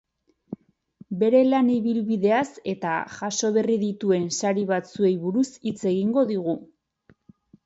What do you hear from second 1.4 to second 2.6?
lan ibilbideaz